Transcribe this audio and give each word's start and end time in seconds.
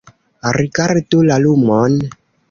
Rigardu 0.55 1.19
la 1.29 1.37
lumon 1.43 1.99